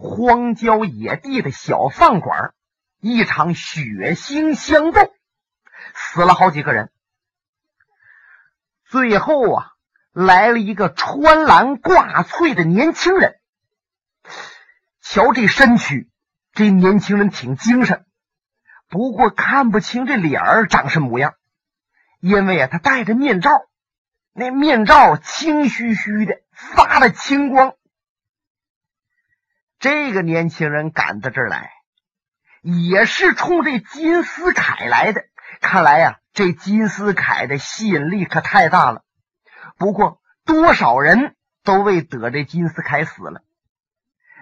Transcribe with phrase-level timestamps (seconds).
[0.00, 2.54] 荒郊野地的小饭馆，
[3.00, 5.12] 一场血腥相斗，
[5.92, 6.92] 死了好几个人。
[8.84, 9.72] 最后啊，
[10.12, 13.40] 来了一个穿蓝挂翠的年轻人。
[15.02, 16.08] 瞧这身躯，
[16.52, 18.06] 这年轻人挺精神，
[18.88, 21.34] 不过看不清这脸儿长什么模样，
[22.20, 23.50] 因为啊，他戴着面罩，
[24.32, 27.74] 那面罩青须须的，发着青光。
[29.78, 31.70] 这个年轻人赶到这儿来，
[32.62, 35.22] 也是冲这金斯凯来的。
[35.60, 39.02] 看来呀，这金斯凯的吸引力可太大了。
[39.76, 43.42] 不过，多少人都为得这金斯凯死了。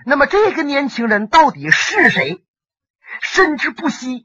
[0.06, 2.42] 那么，这个年轻人到底是谁？
[3.20, 4.24] 甚至不惜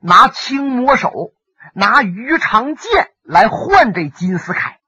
[0.00, 1.34] 拿青魔手、
[1.74, 4.80] 拿鱼肠剑来换这金斯凯，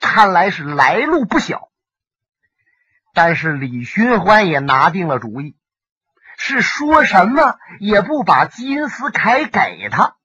[0.00, 1.70] 看来是来路不小。
[3.14, 5.56] 但是李寻欢也拿定了主意，
[6.36, 10.16] 是说什么也不把金斯凯给他。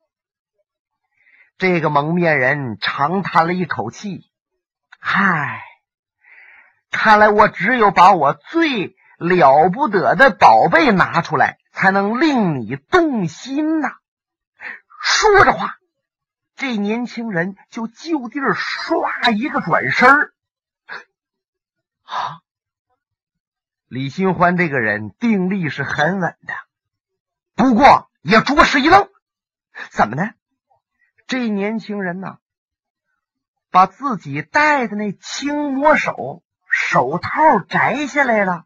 [1.60, 4.30] 这个蒙面人长叹了一口气
[5.00, 5.62] ：“嗨，
[6.90, 13.98] 看来我只有把我最了不得的宝贝拿出来，才能令你动心呐。”
[15.04, 15.78] 说着话，
[16.56, 20.34] 这年轻人就就地儿唰一个转身儿，
[22.04, 22.42] 啊！
[23.90, 26.54] 李新欢这个人定力是很稳的，
[27.56, 29.10] 不过也着实一愣，
[29.90, 30.30] 怎么呢？
[31.26, 32.38] 这年轻人呢，
[33.72, 38.66] 把自己戴的那青魔手手套摘下来了，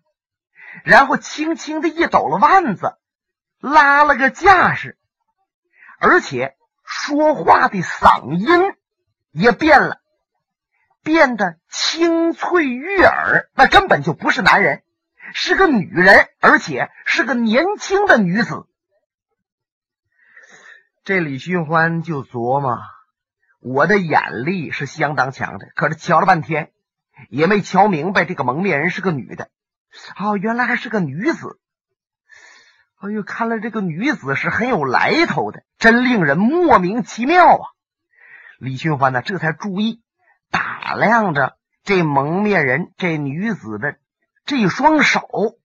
[0.84, 2.98] 然后轻轻的一抖了腕子，
[3.60, 4.98] 拉了个架势，
[6.00, 8.76] 而且说话的嗓音
[9.32, 10.02] 也变了，
[11.02, 14.83] 变得清脆悦耳，那根本就不是男人。
[15.34, 18.66] 是个女人，而且是个年轻的女子。
[21.04, 22.80] 这李寻欢就琢磨：
[23.60, 26.72] 我的眼力是相当强的，可是瞧了半天
[27.30, 29.50] 也没瞧明白这个蒙面人是个女的。
[30.18, 31.60] 哦，原来还是个女子。
[33.02, 37.66] 哎呦，看来这个女子是很有来头的，真令人莫名其妙啊！
[38.60, 40.02] 李寻欢呢，这才注意
[40.50, 43.98] 打量着这蒙面人这女子的。
[44.46, 45.58] 这双手，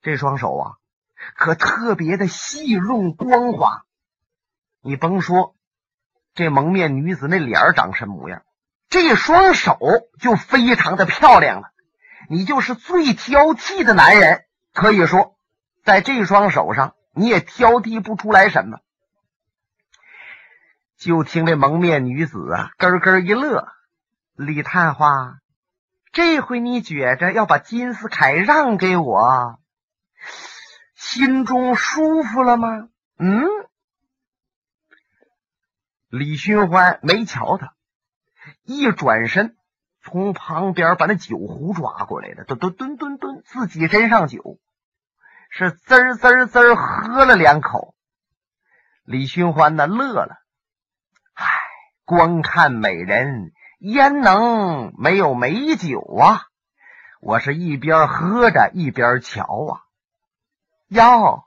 [0.00, 0.72] 这双手啊，
[1.34, 3.84] 可特别的细润光滑。
[4.80, 5.56] 你甭说，
[6.34, 8.44] 这蒙面女子那脸长什么模样，
[8.88, 9.78] 这双手
[10.20, 11.72] 就非常的漂亮了。
[12.28, 15.36] 你就是最挑剔的男人，可以说，
[15.84, 18.78] 在这双手上你也挑剔不出来什么。
[20.96, 23.68] 就听这蒙面女子啊，咯咯一乐，
[24.34, 25.38] 李探花。
[26.16, 29.60] 这回你觉着要把金斯凯让给我，
[30.94, 32.88] 心中舒服了吗？
[33.18, 33.44] 嗯。
[36.08, 37.74] 李寻欢没瞧他，
[38.62, 39.58] 一转身
[40.00, 44.58] 从旁边把那酒壶抓过来了，吨吨吨吨吨，自己斟上酒，
[45.50, 47.94] 是滋滋滋喝了两口。
[49.04, 50.38] 李寻欢呢乐了，
[51.34, 51.44] 唉，
[52.06, 53.52] 光看美人。
[53.78, 56.46] 焉能没有美酒啊！
[57.20, 59.80] 我是一边喝着一边瞧啊。
[60.88, 61.44] 哟，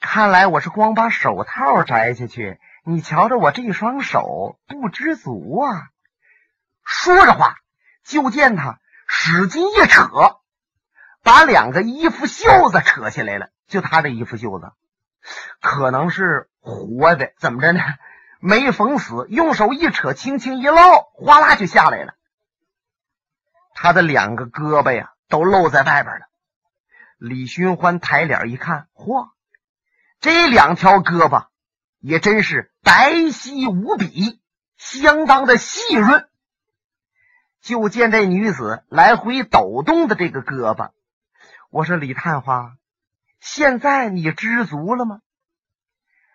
[0.00, 5.88] 看来我是光把手套摘下去，你瞧着我这双手不知足啊！
[6.84, 7.56] 说着话，
[8.04, 10.08] 就见他使劲一扯，
[11.22, 13.48] 把两个衣服袖子扯下来了。
[13.66, 14.72] 就他这衣服袖子，
[15.60, 17.80] 可能是活的，怎么着呢？
[18.40, 22.14] 没缝死，用手一扯，轻轻一捞，哗啦就下来了。
[23.74, 26.26] 他的两个胳膊呀，都露在外边了。
[27.18, 29.30] 李寻欢抬脸一看，嚯，
[30.20, 31.46] 这两条胳膊
[31.98, 34.40] 也真是白皙无比，
[34.76, 36.28] 相当的细润。
[37.62, 40.90] 就见这女子来回抖动的这个胳膊，
[41.70, 42.76] 我说李探花，
[43.40, 45.20] 现在你知足了吗？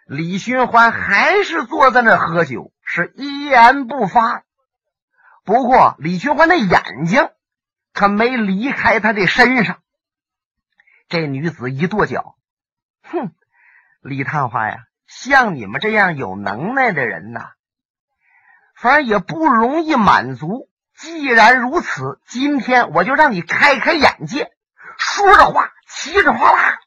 [0.07, 4.43] 李寻欢还是坐在那喝酒，是一言不发。
[5.45, 7.29] 不过李寻欢的眼睛
[7.93, 9.81] 可没离开他的身上。
[11.07, 12.35] 这女子一跺脚，
[13.03, 13.31] 哼，
[14.01, 14.77] 李探花呀，
[15.07, 17.51] 像你们这样有能耐的人呐，
[18.75, 20.69] 反正也不容易满足。
[20.95, 24.51] 既然如此，今天我就让你开开眼界。
[24.97, 26.79] 说着话，齐着哗啦，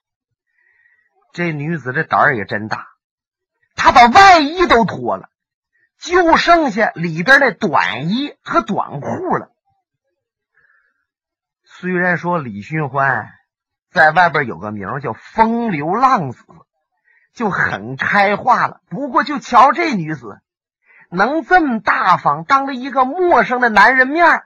[1.32, 2.93] 这女子这胆儿也真大。
[3.74, 5.28] 他把外衣都脱了，
[5.98, 9.50] 就剩下里边的短衣和短裤了。
[11.64, 13.28] 虽然说李寻欢
[13.90, 16.44] 在外边有个名叫风流浪子，
[17.32, 18.80] 就很开化了。
[18.88, 20.40] 不过就瞧这女子，
[21.10, 24.44] 能这么大方，当着一个陌生的男人面，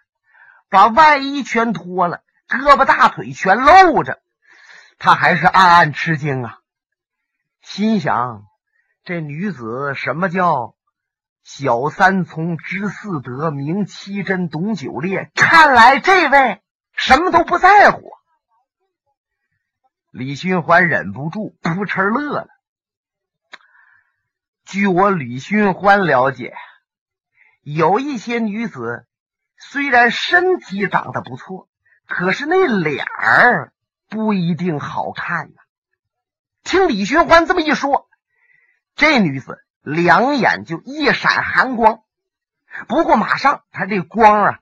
[0.68, 4.20] 把外衣全脱了，胳膊大腿全露着，
[4.98, 6.58] 他还是暗暗吃惊啊，
[7.60, 8.47] 心想：
[9.08, 10.74] 这女子什么叫？
[11.42, 15.30] 小三从知四德，明七真，懂九烈。
[15.34, 16.60] 看来这位
[16.92, 18.12] 什么都不在乎。
[20.10, 22.48] 李寻欢忍不住扑哧乐了。
[24.66, 26.54] 据我李寻欢了解，
[27.62, 29.06] 有一些女子
[29.56, 31.66] 虽然身体长得不错，
[32.06, 33.72] 可是那脸儿
[34.10, 35.54] 不一定好看呢。
[36.62, 38.06] 听李寻欢这么一说，
[38.98, 39.64] 这女子。
[39.80, 42.02] 两眼就一闪寒光，
[42.88, 44.58] 不过马上她这光啊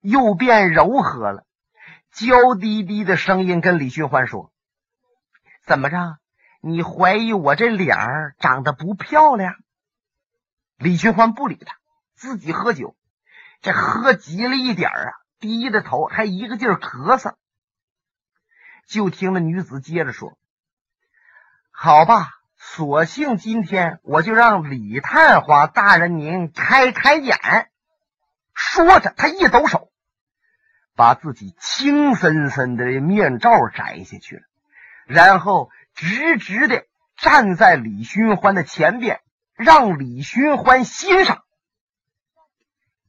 [0.00, 1.44] 又变柔和了，
[2.12, 4.52] 娇滴滴的声音跟李寻欢说
[5.66, 6.18] ：“怎么着？
[6.60, 9.56] 你怀疑我这脸儿长得不漂亮？”
[10.78, 11.74] 李寻欢不理他，
[12.14, 12.94] 自己喝酒，
[13.60, 17.34] 这喝急了一点啊，低着头还一个劲儿咳嗽。
[18.86, 20.38] 就听那女子接着说
[21.72, 22.28] ：“好吧。”
[22.72, 27.36] 索性今天我就让李探花大人您开开眼。
[28.54, 29.90] 说着，他一抖手，
[30.94, 34.42] 把自己青森森的面罩摘下去了，
[35.04, 36.84] 然后直直的
[37.16, 39.20] 站在李寻欢的前边，
[39.56, 41.42] 让李寻欢欣赏。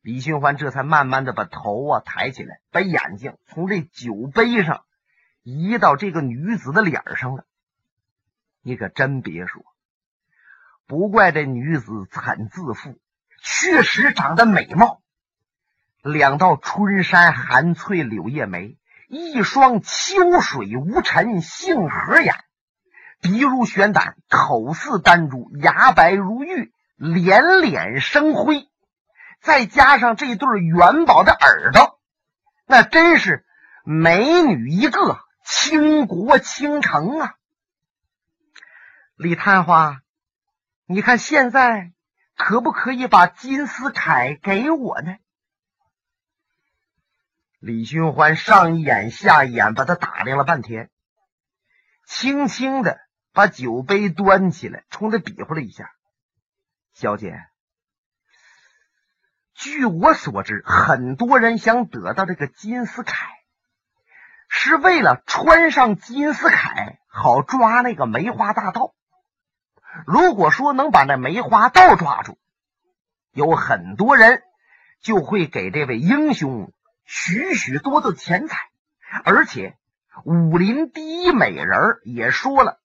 [0.01, 4.85] 李寻欢这才慢慢的把头啊抬起来，把眼睛从这酒杯上
[5.43, 7.45] 移到这个女子的脸上了。
[8.63, 9.63] 你可真别说，
[10.85, 12.99] 不怪这女子惨自负，
[13.43, 15.01] 确实长得美貌。
[16.03, 18.77] 两道春山含翠柳叶眉，
[19.07, 22.35] 一双秋水无尘杏核眼，
[23.19, 28.67] 鼻如悬胆，口似丹珠，牙白如玉，脸脸生辉，
[29.41, 31.99] 再加上这对元宝的耳朵，
[32.67, 33.43] 那真是
[33.83, 37.35] 美女一个，倾国倾城啊！
[39.21, 40.01] 李探花，
[40.87, 41.91] 你看现在
[42.35, 45.15] 可不可以把金丝铠给我呢？
[47.59, 50.89] 李寻欢上一眼下一眼，把他打量了半天，
[52.07, 52.99] 轻轻的
[53.31, 55.91] 把酒杯端起来，冲他比划了一下
[56.95, 57.45] ：“小姐，
[59.53, 63.13] 据我所知，很多人想得到这个金丝铠，
[64.49, 68.95] 是为了穿上金丝铠，好抓那个梅花大盗。”
[70.05, 72.37] 如果说能把那梅花道抓住，
[73.31, 74.41] 有很多人
[75.01, 76.71] 就会给这位英雄
[77.05, 78.57] 许许多多的钱财，
[79.23, 79.77] 而且
[80.25, 82.79] 武林第一美人也说了，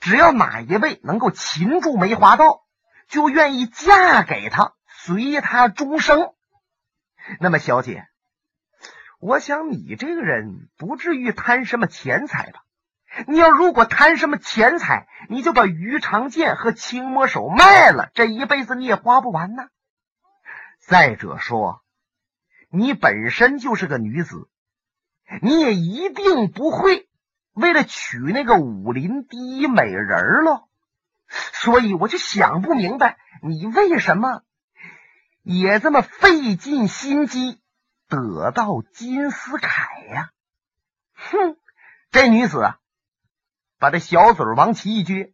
[0.00, 2.62] 只要哪一位能够擒住梅花道，
[3.08, 6.32] 就愿意嫁给他，随他终生。
[7.40, 8.06] 那么，小姐，
[9.20, 12.60] 我想你这个人不至于贪什么钱财吧？
[13.26, 19.68] 你要如果贪什么钱财，你就把鱼肠剑和青魔手卖了，这一辈子你也花不完呢。
[20.78, 21.82] 再者说，
[22.70, 24.48] 你本身就是个女子，
[25.42, 27.08] 你也一定不会
[27.54, 30.68] 为了娶那个武林第一美人喽。
[31.28, 34.42] 所以我就想不明白，你为什么
[35.42, 37.60] 也这么费尽心机
[38.08, 40.30] 得到金丝铠呀？
[41.14, 41.56] 哼，
[42.10, 42.74] 这女子！
[43.78, 45.32] 把这小嘴往起一撅，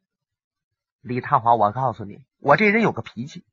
[1.01, 3.45] 李探花，我告诉你，我这人有个脾气，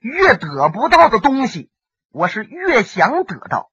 [0.00, 1.70] 越得不到的东西，
[2.10, 3.70] 我是越想得到。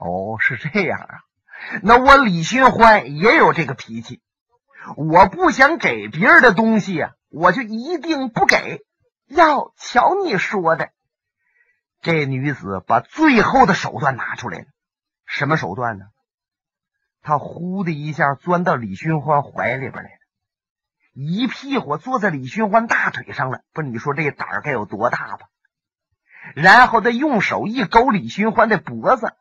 [0.00, 1.20] 哦，是这样啊，
[1.82, 4.20] 那我李寻欢也有这个脾气，
[4.96, 8.84] 我不想给别人的东西啊，我就一定不给。
[9.26, 10.90] 要瞧你说的，
[12.00, 14.64] 这女子把最后的手段拿出来了，
[15.26, 16.06] 什么手段呢？
[17.28, 20.18] 他呼的一下钻到李寻欢怀里边来了，
[21.12, 23.60] 一屁股坐在李寻欢大腿上了。
[23.74, 25.48] 不，你说这胆儿该有多大吧？
[26.54, 29.34] 然后他用手一勾李寻欢的脖子，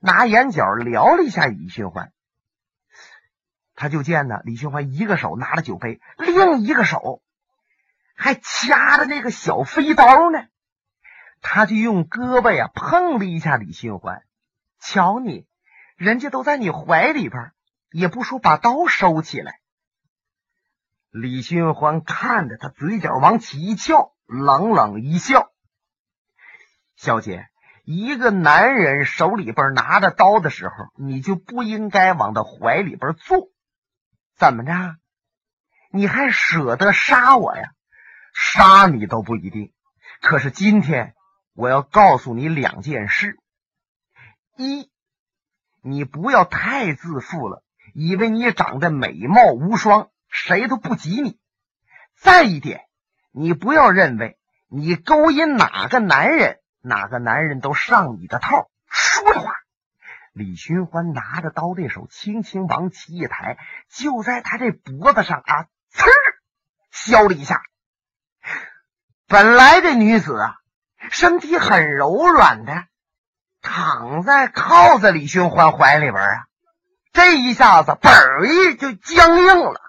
[0.00, 2.10] 拿眼角撩了一下李寻欢。
[3.76, 7.22] 他就见呢，李寻欢一个手拿着酒杯，另一个手
[8.16, 10.44] 还掐着那个小飞刀呢。
[11.40, 14.24] 他就用胳膊呀碰了一下李寻欢，
[14.80, 15.46] 瞧你。
[15.98, 17.50] 人家都在你怀里边，
[17.90, 19.58] 也不说把刀收起来。
[21.10, 25.50] 李寻欢看着他，嘴角往起一翘，冷冷一笑
[26.94, 27.48] ：“小姐，
[27.84, 33.48] 一个男人手里边拿着刀的时候，你就不应该往他怀里边坐。
[34.36, 34.96] 怎么着？
[35.90, 37.72] 你还舍得杀我呀？
[38.32, 39.72] 杀你都不一定。
[40.20, 41.16] 可是今天
[41.54, 43.36] 我要告诉你两件事：
[44.56, 44.88] 一，
[45.82, 47.62] 你不要太自负了，
[47.94, 51.38] 以为你长得美貌无双，谁都不及你；
[52.16, 52.82] 再一点，
[53.32, 56.58] 你不要认为你勾引哪个男人。
[56.80, 58.70] 哪个男人都上你的套。
[58.88, 59.52] 说着话，
[60.32, 63.58] 李寻欢拿着刀的手轻轻往起一抬，
[63.90, 66.08] 就在他这脖子上啊，呲
[66.92, 67.62] 削了一下。
[69.26, 70.56] 本来这女子啊，
[71.10, 72.86] 身体很柔软的，
[73.68, 76.46] 躺在靠在李寻欢怀里边啊，
[77.12, 79.80] 这一下子嘣儿一就僵硬了，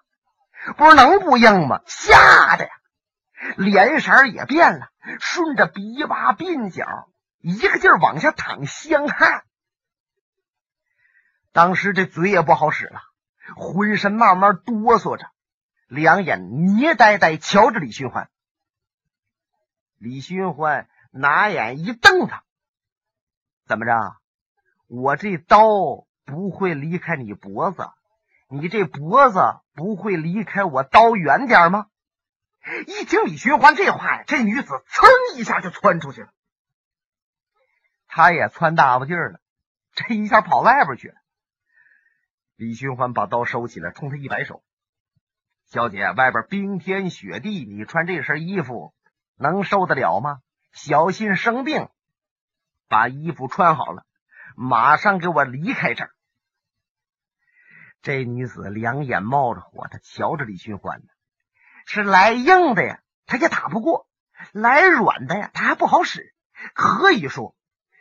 [0.75, 1.79] 不是能不硬吗？
[1.87, 2.71] 吓得呀！
[3.55, 4.89] 脸色也变了，
[5.21, 7.09] 顺着鼻洼鬓角
[7.39, 9.43] 一个劲儿往下淌香汗。
[11.53, 12.99] 当时这嘴也不好使了，
[13.55, 15.25] 浑身慢慢哆嗦着，
[15.87, 18.29] 两眼捏呆呆瞧着李寻欢。
[19.97, 22.43] 李寻欢拿眼一瞪他
[23.69, 24.17] ：“怎么着？
[24.87, 25.67] 我这刀
[26.25, 27.87] 不会离开你脖子，
[28.49, 29.39] 你这脖子
[29.75, 31.85] 不会离开我刀远点吗？”
[32.87, 36.29] 一听李寻欢这话呀，这女子噌一下就窜出去了。
[38.07, 39.39] 他也窜大不劲儿了，
[39.93, 41.15] 这一下跑外边去了。
[42.55, 44.63] 李寻欢把刀收起来，冲他一摆手
[45.69, 48.95] ：“小姐，外边冰天雪地，你穿这身衣服
[49.37, 50.39] 能受得了吗？
[50.71, 51.87] 小心生病。
[52.89, 54.03] 把衣服穿好了，
[54.57, 56.11] 马上给我离开这儿。”
[58.01, 61.05] 这女子两眼冒着火，她瞧着李寻欢呢。
[61.85, 64.05] 是来硬的呀，他也打不过；
[64.51, 66.33] 来软的呀，他还不好使。
[66.73, 67.55] 可以说，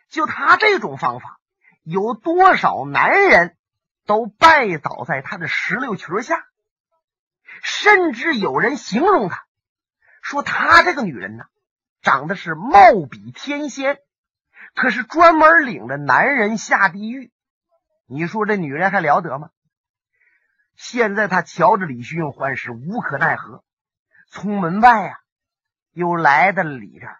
[0.09, 1.39] 就他这种方法，
[1.83, 3.57] 有多少男人
[4.05, 6.45] 都拜倒在他的石榴裙下。
[7.63, 9.47] 甚至有人形容他，
[10.23, 11.47] 说他这个女人呢，
[12.03, 13.99] 长得是貌比天仙，
[14.75, 17.33] 可是专门领着男人下地狱。
[18.07, 19.51] 你说这女人还了得吗？
[20.77, 23.65] 现在他瞧着李寻欢是无可奈何。
[24.31, 25.21] 从门外呀，
[25.93, 27.17] 又来到了里边，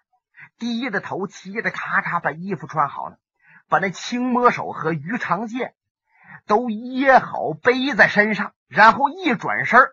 [0.57, 3.17] 低着头，嘁的咔嚓把衣服穿好了，
[3.67, 5.75] 把那青魔手和鱼肠剑
[6.45, 9.91] 都掖好，背在身上，然后一转身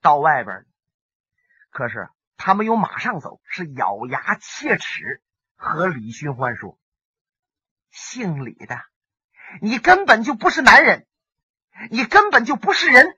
[0.00, 0.66] 到外边。
[1.70, 5.22] 可是他没有马上走，是咬牙切齿
[5.62, 6.76] 和李寻欢说
[7.92, 8.80] ：“姓李的，
[9.60, 11.06] 你根本就不是男人，
[11.88, 13.16] 你根本就不是人。”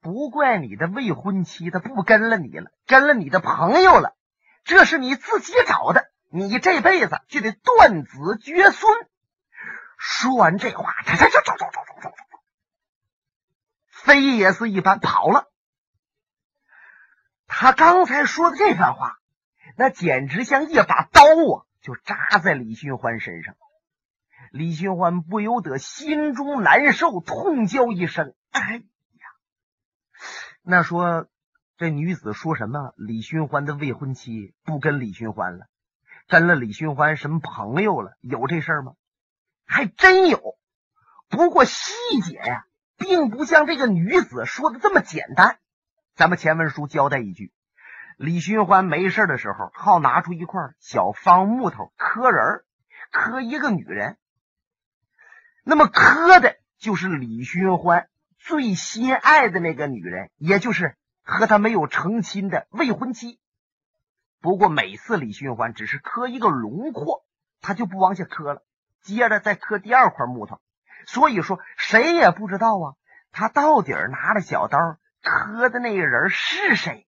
[0.00, 4.14] 不怪你的未婚妻，她不跟了你了，跟了你的朋友了，
[4.64, 9.08] 这是你自己找的，你这辈子就得断子绝孙。
[9.96, 12.38] 说完这话，他他就走走走走走走走，
[13.88, 15.50] 飞也似一般跑了。
[17.46, 19.18] 他刚才说的这番话，
[19.76, 23.56] 那简直像一把刀啊，就扎在李寻欢身上。
[24.50, 28.82] 李寻欢不由得心中难受，痛叫一声：“哎呀！”
[30.62, 31.26] 那说
[31.76, 32.92] 这女子说什么？
[32.96, 35.66] 李寻欢的未婚妻不跟李寻欢了，
[36.28, 38.16] 跟了李寻欢什么朋友了？
[38.20, 38.94] 有这事儿吗？
[39.66, 40.56] 还真有。
[41.28, 42.66] 不过细节呀，
[42.96, 45.58] 并不像这个女子说的这么简单。
[46.14, 47.52] 咱们前文书交代一句：
[48.16, 52.64] 李寻欢没事的时候，好拿出一块小方木头磕人
[53.10, 54.16] 磕一个女人。
[55.62, 58.08] 那么磕的就是李寻欢。
[58.38, 63.40] 最心爱的那个女人，也就是和他没有成亲的未婚妻。
[64.42, 67.24] 不过每次李寻欢只是磕一个轮廓，
[67.62, 68.62] 他就不往下磕了，
[69.00, 70.60] 接着再磕第二块木头。
[71.06, 72.94] 所以说，谁也不知道啊，
[73.32, 74.78] 他到底拿着小刀
[75.22, 77.06] 磕的那个人是谁。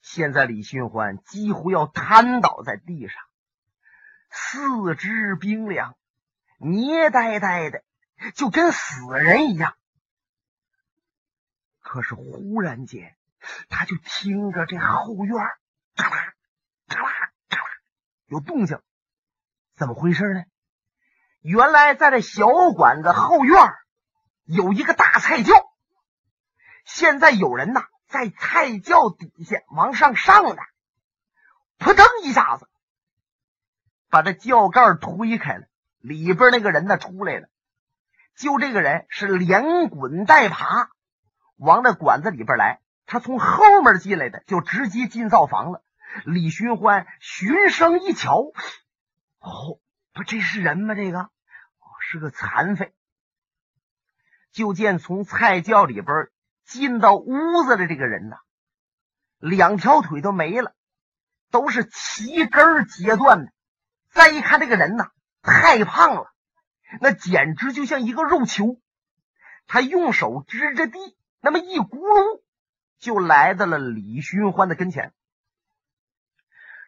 [0.00, 3.22] 现在李寻欢几乎要瘫倒在地上，
[4.30, 5.96] 四肢冰凉，
[6.58, 7.82] 捏呆呆的。
[8.34, 9.74] 就跟死人一样。
[11.80, 13.16] 可是忽然间，
[13.70, 15.34] 他就听着这后院
[15.96, 16.34] 嘎啦
[16.86, 17.10] 嘎啦
[17.48, 17.64] 嘎啦
[18.26, 18.78] 有动静，
[19.74, 20.44] 怎么回事呢？
[21.40, 23.56] 原来在这小馆子后院
[24.44, 25.54] 有一个大菜窖，
[26.84, 30.60] 现在有人呐在菜窖底下往上上呢，
[31.78, 32.68] 扑腾一下子
[34.10, 35.66] 把这窖盖推开了，
[36.00, 37.48] 里边那个人呢出来了。
[38.36, 40.90] 就这个人是连滚带爬
[41.56, 45.84] 往那馆子里边来，他从后面进来的，就直接进灶房了。
[46.24, 48.40] 李寻欢循声一瞧，
[49.38, 49.78] 哦，
[50.12, 50.96] 不，这是人吗？
[50.96, 51.30] 这个，
[52.00, 52.92] 是个残废。
[54.50, 56.28] 就见从菜窖里边
[56.70, 58.36] 进到屋子的这个人呐，
[59.40, 60.72] 两条腿都没了，
[61.50, 63.52] 都是齐根截断的。
[64.10, 65.10] 再一看这个人呐，
[65.42, 66.32] 太胖了，
[67.00, 68.80] 那简直就像一个肉球。
[69.66, 70.98] 他用手支着地，
[71.40, 72.40] 那么一咕噜
[73.00, 75.12] 就来到了李寻欢的跟前。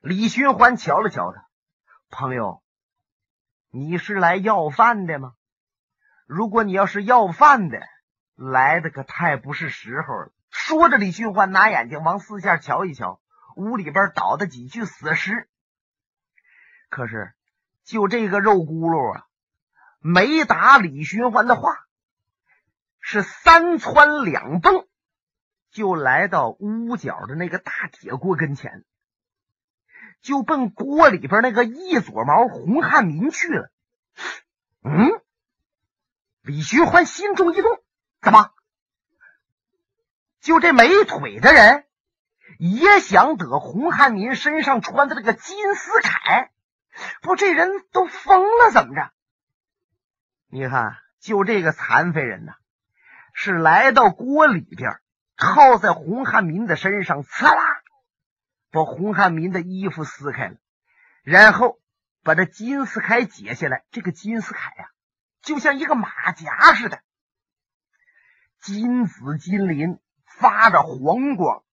[0.00, 1.48] 李寻欢瞧了瞧他，
[2.08, 2.62] 朋友，
[3.70, 5.34] 你是来要饭的吗？
[6.26, 7.80] 如果你要是要饭的，
[8.50, 10.32] 来的可太不是时候了。
[10.50, 13.20] 说着，李寻欢拿眼睛往四下瞧一瞧，
[13.56, 15.48] 屋里边倒的几具死尸。
[16.90, 17.32] 可是，
[17.84, 19.26] 就这个肉轱辘啊，
[20.00, 21.78] 没答李寻欢的话，
[23.00, 24.86] 是三窜两蹦，
[25.70, 28.84] 就来到屋角的那个大铁锅跟前。
[30.20, 33.72] 就奔锅里边那个一撮毛洪汉民去了。
[34.84, 35.20] 嗯，
[36.42, 37.81] 李寻欢心中一动，
[38.22, 38.50] 怎么？
[40.40, 41.84] 就这没腿的人
[42.58, 46.48] 也想得洪汉民身上穿的这个金丝铠？
[47.20, 49.12] 不，这人都疯了，怎么着？
[50.48, 52.54] 你看，就这个残废人呐，
[53.34, 55.00] 是来到锅里边，
[55.36, 57.82] 靠在洪汉民的身上，刺啦。
[58.70, 60.56] 把洪汉民的衣服撕开了，
[61.24, 61.78] 然后
[62.22, 63.84] 把这金丝铠解下来。
[63.90, 64.88] 这个金丝铠呀，
[65.42, 67.02] 就像一个马甲似的，
[68.62, 71.64] 金紫金鳞，发着黄光。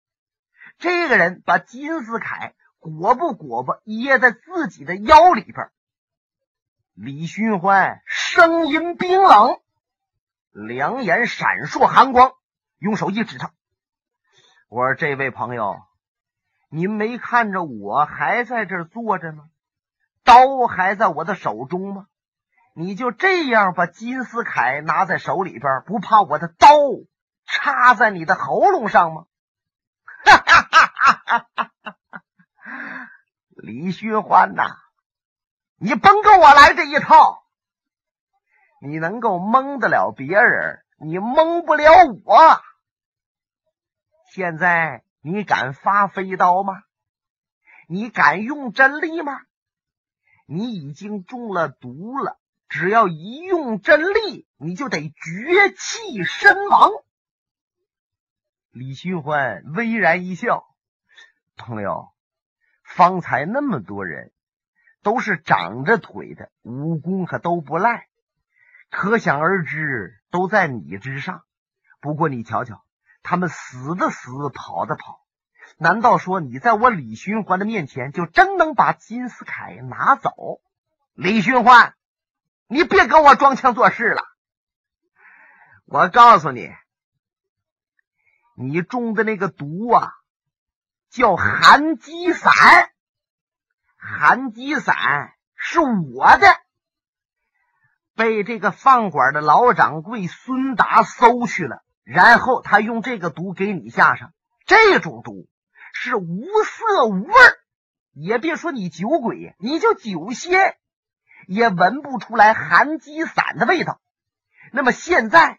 [0.80, 5.70] 这个人把金丝铠裹不裹不掖在自己的腰里边。
[6.96, 9.60] 李寻欢声音冰冷，
[10.52, 12.34] 两眼闪烁寒光，
[12.80, 13.54] 用手一指他
[14.68, 15.82] ：“我说这位朋友。”
[16.72, 19.50] 您没看着我还在这坐着吗？
[20.24, 22.08] 刀还在我的手中吗？
[22.74, 26.68] 你就这样把金丝铠拿在手里边，不怕我的刀
[27.46, 29.26] 插在你的喉咙上吗？
[30.26, 30.92] 哈哈哈
[31.26, 32.22] 哈哈哈！
[33.50, 34.64] 李寻欢呐，
[35.78, 37.44] 你甭跟我来这一套。
[38.82, 41.92] 你能够蒙得了别人，你蒙不了
[42.24, 42.62] 我。
[44.32, 45.04] 现在。
[45.22, 46.82] 你敢发飞刀吗？
[47.90, 49.42] 你敢用真力吗？
[50.46, 52.39] 你已经中了毒了，
[52.70, 56.92] 只要一用真力，你就得绝气身亡。
[58.72, 60.66] 李寻欢微然一笑
[61.58, 62.10] ：“朋友，
[62.84, 64.32] 方才那么多人
[65.04, 68.08] 都是长着腿的，武功可都不赖，
[68.90, 71.44] 可想而知都在你之上。
[72.00, 72.86] 不过你瞧瞧。”
[73.22, 75.26] 他们死的死，跑的跑，
[75.78, 80.62] 难道说你在我李寻欢的面前就真能把金丝铠拿走？
[81.16, 81.96] 李寻欢，
[82.72, 84.22] 你别跟我装腔作势了。
[85.86, 86.70] 我告诉你，
[88.56, 90.14] 你中的那个毒啊，
[91.10, 92.52] 叫寒鸡散。
[93.98, 96.56] 寒鸡散是我的，
[98.16, 101.84] 被这个饭馆的老掌柜孙达搜去了。
[102.04, 104.32] 然后他用这个毒给你下上，
[104.68, 105.50] 这种毒
[105.94, 107.34] 是无色无味
[108.14, 110.78] 也别说你酒鬼，你就酒仙
[111.52, 114.00] 也闻不出来寒鸡散的味道。
[114.72, 115.58] 那么现在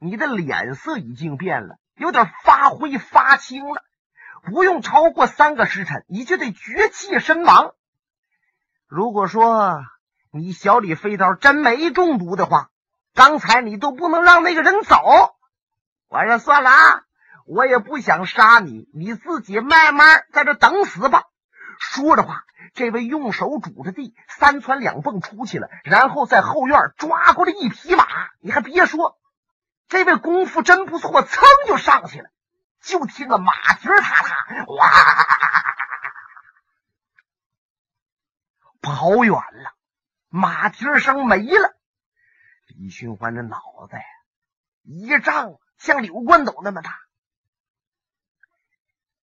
[0.00, 3.84] 你的脸色已经变了，有点发灰发青了，
[4.42, 7.74] 不用超过三个时辰，你就得绝气身亡。
[8.88, 9.80] 如果说
[10.32, 12.70] 你小李飞刀真没中毒的话，
[13.14, 14.96] 刚才你都不能让那个人走。
[16.08, 17.02] 我说算了啊，
[17.46, 21.22] 我也不想杀你，你自己慢慢在这等死吧。
[21.78, 28.06] 说着话，这位用手拄着地，三窜两蹦出去了，然后在后院抓过来一匹马。
[28.40, 29.18] 你还别说，
[29.88, 32.30] 这位功夫真不错，噌就上去了。
[32.80, 34.90] 就听个马蹄儿踏踏，哇，
[38.82, 39.74] 跑远了，
[40.28, 41.76] 马蹄声没了。
[42.66, 44.04] 李寻欢的脑袋
[44.82, 45.58] 一胀。
[45.78, 46.98] 像柳冠斗那么大，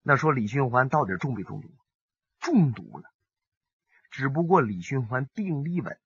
[0.02, 1.68] 那说李寻欢到底中没中毒？
[2.46, 3.12] 中毒了，
[4.12, 6.00] 只不过李寻欢定力稳，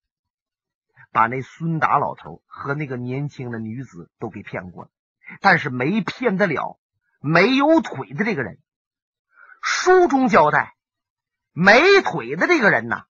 [1.12, 4.92] 把那孙达老头和那个年轻的女子都给骗过了，
[5.42, 6.80] 但是没骗得了
[7.20, 8.58] 没有腿的这个人。
[9.62, 10.76] 书中交代，
[11.52, 13.04] 没腿的这个人呐，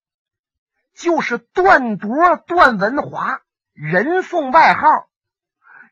[0.94, 5.08] 就是段铎段文华，人送外号。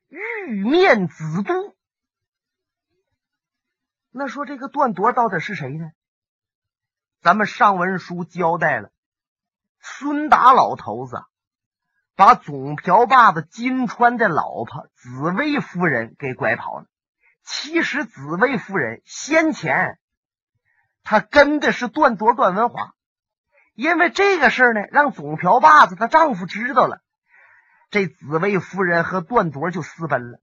[0.08, 1.76] 玉面紫都，
[4.10, 5.92] 那说这个段铎到底是谁呢？
[7.28, 8.90] 咱们上文书交代了，
[9.82, 11.26] 孙达老头子
[12.16, 16.86] 把总瓢把子金川的老婆紫薇夫人给拐跑了。
[17.44, 20.00] 其实紫薇夫人先前
[21.04, 22.94] 她跟的是段铎段文华，
[23.74, 27.02] 因为这个事儿呢，让总瓢把子她丈夫知道了，
[27.90, 30.40] 这紫薇夫人和段铎就私奔了。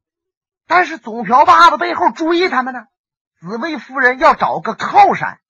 [0.66, 2.84] 但是总瓢把子背后追他们呢，
[3.40, 5.40] 紫薇夫人要找个靠山，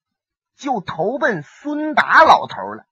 [0.57, 2.85] 就投奔孙达老头了。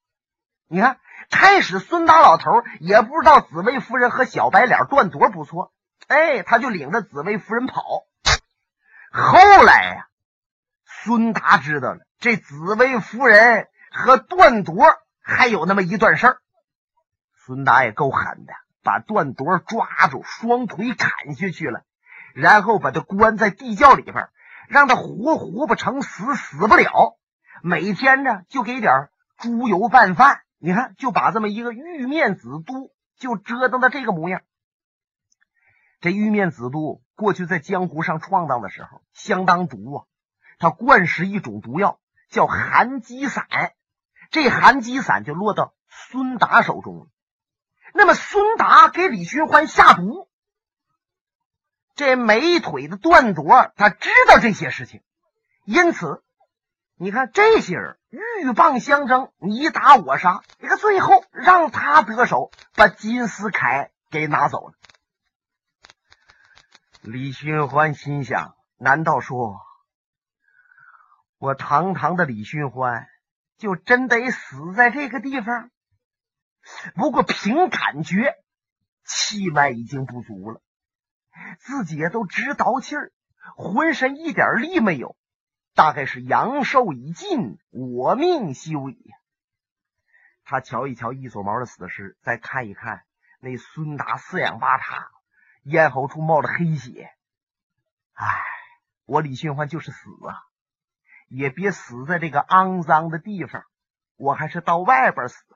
[0.67, 0.99] 你看，
[1.29, 5.71] 开始孙达老头也不知道紫薇夫人和小白脸段铎不错，
[6.07, 7.81] 哎，他就领着紫薇夫人跑。
[9.11, 10.07] 后来呀，
[10.85, 14.73] 孙达知道了这紫薇夫人和段铎
[15.21, 16.37] 还有那么一段事儿，
[17.45, 21.83] 孙达也够狠的，把段铎抓住，双腿砍下去了，
[22.33, 24.29] 然后把他关在地窖里边，
[24.67, 27.17] 让他活活不成，死死不了。
[27.65, 30.41] 每天呢，就给点猪油拌饭。
[30.57, 34.41] 你看，就把这么一个玉面子都就折腾到这个模样。
[36.01, 40.05] 这玉面子都过去在江湖上闯荡的时候相当毒啊！
[40.59, 43.47] 他灌食一种毒药叫寒鸡散，
[44.29, 47.07] 这寒鸡散就落到孙达手中了。
[47.93, 50.27] 那么孙达给李寻欢下毒，
[51.95, 55.01] 这美腿的段铎他知道这些事情，
[55.63, 56.21] 因此
[57.03, 64.73] 你看这些人鹬蚌相争，你打我杀，你看最后让他得手，把金丝铠给拿走了。
[67.01, 69.59] 李寻欢心想：难道说
[71.39, 73.05] 我堂堂的李寻欢
[73.57, 75.71] 就真得死在这个地方？
[76.95, 78.33] 不过凭感觉，
[79.03, 80.61] 气脉已经不足了，
[81.59, 83.11] 自己也都直倒气儿，
[83.57, 85.17] 浑身一点力没有，
[85.73, 89.11] 大概是阳寿已尽，我命休矣。
[90.43, 93.03] 他瞧一瞧一撮毛的死尸，再看一看
[93.39, 95.09] 那孙达四仰八叉。
[95.65, 97.09] 咽喉处冒着黑血，
[98.11, 98.27] 唉，
[99.05, 100.43] 我李寻欢就是死啊，
[101.29, 103.63] 也别死在这个肮脏的地方，
[104.17, 105.41] 我还是到外边死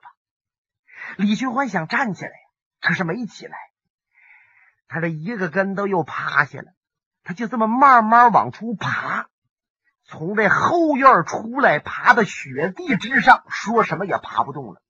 [1.18, 2.32] 李寻欢想站起来，
[2.80, 3.58] 可是没起来，
[4.88, 6.72] 他这一个跟头又趴下了，
[7.22, 9.27] 他就这么慢慢往出爬，
[10.08, 14.80] 从这后院出来，爬到雪地之上，说什么也爬不动了。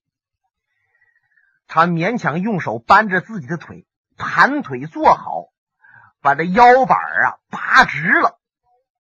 [1.66, 3.85] 他勉强用手扳着自己的腿。
[4.16, 5.46] 盘腿坐好，
[6.20, 8.40] 把这腰板啊拔直了。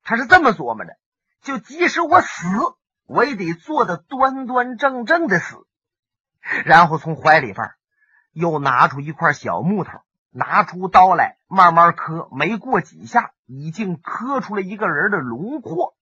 [0.04, 0.96] 他是这么琢磨的：
[1.40, 2.46] 就即使我死，
[3.04, 5.66] 我也得坐的端端正正的死。
[6.64, 7.72] 然后从怀里边
[8.32, 10.00] 又拿出一块小木头，
[10.30, 12.28] 拿出刀来慢慢磕。
[12.30, 15.96] 没过几下，已经磕出了一个人的轮廓。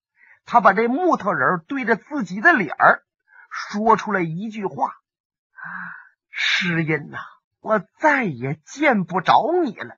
[0.46, 3.02] 他把这木头人对着自己的脸儿，
[3.50, 4.94] 说出了一句话
[6.30, 7.18] ：“诗音呐。”
[7.66, 9.96] 我再也见不着你了。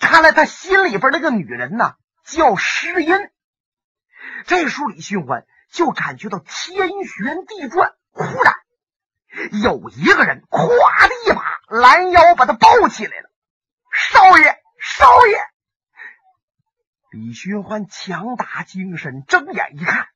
[0.00, 3.14] 看来他心里边那个女人呐，叫诗音。
[4.46, 8.54] 这时候李寻欢就感觉到天旋地转，忽然
[9.62, 13.30] 有一个人咵的一把拦腰把他抱起来了。
[13.92, 15.51] 少爷，少爷！
[17.12, 20.06] 李寻欢强打精神，睁眼一看，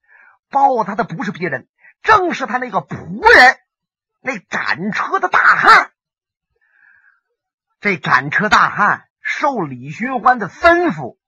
[0.50, 1.68] 抱他的不是别人，
[2.02, 3.58] 正是他那个仆人，
[4.22, 5.90] 那赶车的大汉。
[7.80, 11.18] 这赶车大汉受李寻欢的吩咐，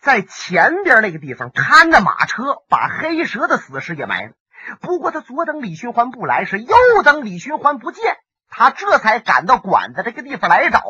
[0.00, 4.32] 在前边那个地方看着马车，把黑蛇的死尸也埋了。
[4.80, 8.16] 不过他左等李寻欢不来，是右等李寻欢不见，
[8.48, 10.82] 他这才赶到馆子这个地方来找。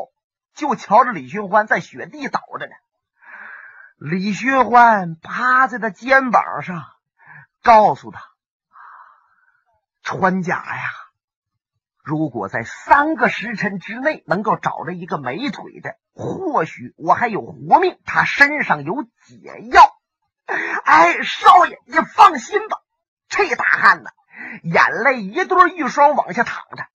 [0.55, 2.72] 就瞧着李寻欢在雪地倒着呢。
[3.98, 6.84] 李寻欢趴在他肩膀上，
[7.64, 8.20] 告诉他
[10.04, 10.82] ：“穿甲呀。”
[12.04, 17.98] 如果在三个时辰之内能够找着一个没腿的，或许我还有活命。
[18.04, 19.82] 他身上有解药。
[20.84, 22.78] 哎，少爷，你放心吧。
[23.28, 24.11] 这大汉呢，
[24.62, 26.87] 眼泪一对一双往下淌着，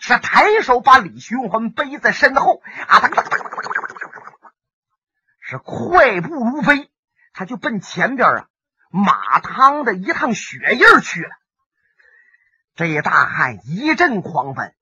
[0.00, 3.00] 是抬手把李寻欢背在身后，啊，
[5.48, 6.90] 是快步如飞，
[7.32, 8.48] 他就奔前边啊
[8.90, 11.30] 马汤的一趟血印去了。
[12.74, 14.74] 这大汉一阵狂奔，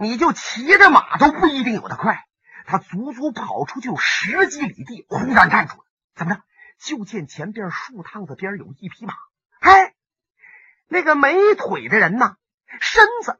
[0.00, 2.24] 你就骑着马都不一定有他快。
[2.66, 5.84] 他足足跑出去十几里地，忽然站住了。
[6.16, 6.42] 怎么着？
[6.80, 9.14] 就见前边树趟子边有一匹马。
[9.60, 9.94] 哎，
[10.88, 12.34] 那个没腿的人呐，
[12.80, 13.38] 身子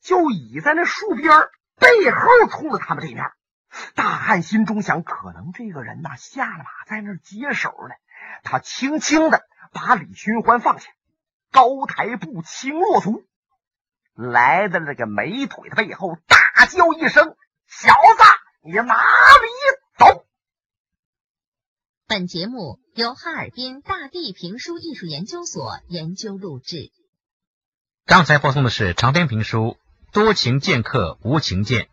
[0.00, 3.24] 就倚在那树边，背后冲着他们这面。
[3.94, 7.94] 大汉心中想：可能这个人呐下了马，在那儿接手呢。
[8.42, 10.88] 他轻轻的把李寻欢放下。
[11.52, 13.24] 高抬步，轻落足，
[14.14, 18.22] 来到这个美腿的背后，大叫一声：“小子，
[18.62, 19.48] 你哪里
[19.96, 20.26] 走？”
[22.06, 26.92] 本节目由哈尔滨大地评书艺术研究所研究录制。
[28.04, 29.78] 刚才播送的是长篇评书
[30.12, 31.84] 《多情剑客无情剑》。